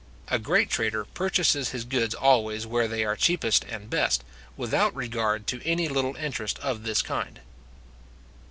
[0.29, 4.23] A great trader purchases his goods always where they are cheapest and best,
[4.57, 7.39] without regard to any little interest of this kind.